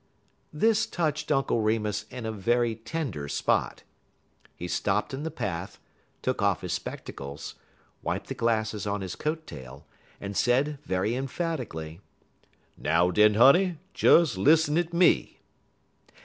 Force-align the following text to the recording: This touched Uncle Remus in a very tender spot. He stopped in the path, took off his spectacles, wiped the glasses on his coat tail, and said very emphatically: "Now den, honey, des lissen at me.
This 0.51 0.87
touched 0.87 1.31
Uncle 1.31 1.61
Remus 1.61 2.05
in 2.09 2.25
a 2.25 2.31
very 2.31 2.73
tender 2.73 3.27
spot. 3.27 3.83
He 4.55 4.67
stopped 4.67 5.13
in 5.13 5.21
the 5.21 5.29
path, 5.29 5.79
took 6.23 6.41
off 6.41 6.61
his 6.61 6.73
spectacles, 6.73 7.53
wiped 8.01 8.25
the 8.25 8.33
glasses 8.33 8.87
on 8.87 9.01
his 9.01 9.15
coat 9.15 9.45
tail, 9.45 9.85
and 10.19 10.35
said 10.35 10.79
very 10.85 11.13
emphatically: 11.13 12.01
"Now 12.75 13.11
den, 13.11 13.35
honey, 13.35 13.77
des 13.93 14.25
lissen 14.37 14.75
at 14.79 14.91
me. 14.91 15.37